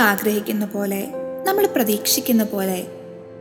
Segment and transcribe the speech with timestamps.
[0.00, 1.08] ആഗ്രഹിക്കുന്ന പോലെ
[1.46, 2.86] നമ്മൾ പ്രതീക്ഷിക്കുന്ന പോലെ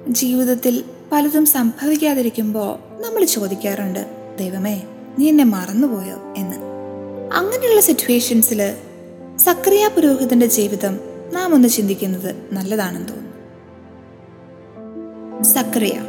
[0.07, 4.05] ജീവിതത്തിൽ പലതും സംഭവിക്കാതിരിക്കുമ്പോൾ നമ്മൾ ചോദിക്കാറുണ്ട്
[4.39, 4.83] ദൈവമേ
[5.19, 6.33] നീ എന്നെ മറന്നുപോയോ?
[6.37, 6.55] എന്ന്.
[7.33, 8.75] അങ്ങനെയുള്ള സിറ്റുവേഷൻസിൽ
[9.37, 10.99] സക്രിയ പുരോഹിതന്റെ ജീവിതം
[11.33, 13.29] നാം ഒന്ന് ചിന്തിക്കുന്നത് നല്ലതാണെന്ന് തോന്നുന്നു.
[15.43, 16.01] സക്രിയ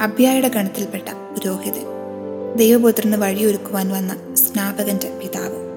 [0.00, 1.84] അബ്യായുടെ ഗണത്തിൽപ്പെട്ട പുരോഹിതൻ
[2.56, 5.68] ദൈവപുത്രന് വഴിയൊരുക്കുവാൻ വന്ന സ്നാപകന്റെ പിതാവ്.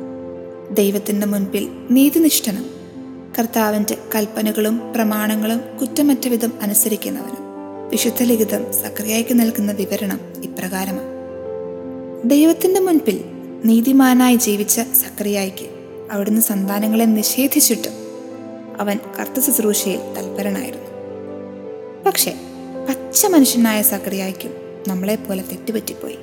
[0.75, 2.80] ദൈവത്തിന്റെ മുൻപിൽ നീതിനിഷ്ഠനും
[3.39, 7.37] കർത്താവിന്റെ കൽപ്പനകളും പ്രമാണങ്ങളും കുറ്റമറ്റ വിധം അനുസരിക്കുന്നവനും
[7.89, 11.05] വിശുദ്ധ ലിഖിതം സക്രിയയ്ക്ക് നൽകുന്ന വിവരണം ഇപ്രകാരമാണ്.
[12.25, 13.25] ദൈവത്തിന്റെ മുൻപിൽ
[13.65, 15.69] നീതിമാനായി ജീവിച്ച സക്രിയായിക്ക്
[16.11, 17.91] അവിടുന്ന് സന്താനങ്ങളെ നിഷേധിച്ചിട്ടും
[18.79, 20.89] അവൻ കർത്ത ശുശ്രൂഷയിൽ തൽപരനായിരുന്നു.
[22.05, 22.33] പക്ഷേ
[22.89, 24.51] പച്ച മനുഷ്യനായ സക്രിയായിക്കും
[24.87, 26.17] നമ്മളെപ്പോലെ തെറ്റുപറ്റിപ്പോയി.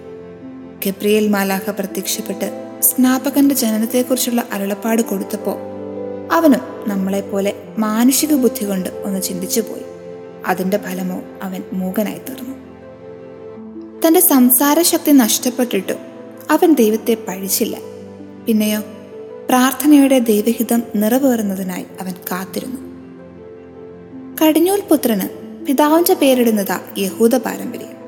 [0.87, 5.78] ഗബ്രിയേൽ മാലാഖ പ്രത്യക്ഷപ്പെട്ട് സ്നാപകന്റെ ജനനത്തെക്കുറിച്ചുള്ള അരുളപ്പാട് കൊടുത്തപ്പോൾ
[6.33, 9.83] അവനും നമ്മളെപ്പോലെ മാനുഷിക ബുദ്ധി കൊണ്ട് ഒന്ന് ചിന്തിച്ചു പോയി.
[10.47, 12.55] അതിന്റെ ഫലമോ അവൻ മൂകനായി തീർന്നു.
[14.07, 15.97] തന്റെ സംസാരശക്തി നഷ്ടപ്പെട്ടിട്ടും
[16.51, 17.77] അവൻ ദൈവത്തെ പഴിച്ചില്ല.
[18.47, 18.81] പിന്നെയോ
[19.49, 22.81] പ്രാർത്ഥനയുടെ ദൈവഹിതം നിറവേറുന്നതിനായി അവൻ കാത്തിരുന്നു.
[24.43, 25.29] കടിഞ്ഞൂൽ പുത്രന്
[25.67, 27.99] പിതാവിന്റെ പേരിടുന്നതാ യഹൂദ പാരമ്പര്യം.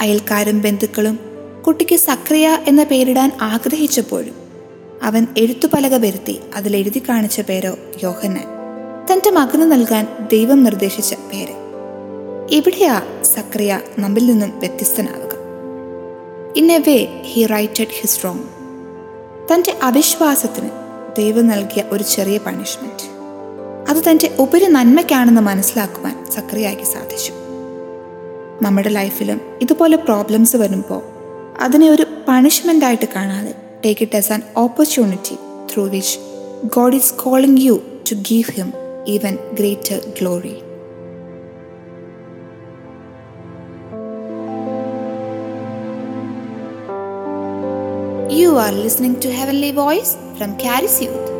[0.00, 1.18] അയൽക്കാരും ബന്ധുക്കളും
[1.66, 4.43] കുട്ടിക്ക് സക്രിയ എന്ന പേരിടാൻ ആഗ്രഹിച്ചപ്പോഴും
[5.04, 8.46] അവൻ എഴുത്തുപലക വരുത്തി അതിലെഴുതി കാണിച്ച പേരോ യോഹന്നാൻ.
[9.12, 11.54] തന്റെ മകന് നൽകാൻ ദൈവം നിർദ്ദേശിച്ച പേര്.
[12.50, 15.34] ഇവിടെയാ സക്രിയ നമ്മിൽ നിന്നും വ്യത്യസ്തനാവുക.
[16.56, 18.44] In a way he righted his wrong
[19.52, 20.70] തന്റെ അവിശ്വാസത്തിന്
[21.16, 23.14] ദൈവം നൽകിയ ഒരു ചെറിയ പണിഷ്മെന്റ്
[23.90, 27.32] അത് തന്റെ ഉപരി നന്മയ്ക്കാണെന്ന് മനസ്സിലാക്കുവാൻ സക്രിയയ്ക്ക് സാധിച്ചു.
[28.62, 31.02] നമ്മുടെ ലൈഫിലും ഇതുപോലെ പ്രോബ്ലംസ് വരുമ്പോൾ
[31.60, 35.36] അതിനെ ഒരു പണിഷ്മെന്റ് ആയിട്ട് കാണാതെ Take it as an opportunity
[35.68, 36.16] through which
[36.70, 38.72] God is calling you to give Him
[39.04, 40.54] even greater glory.
[48.40, 51.33] You are listening to Heavenly Voice from Caris Youth.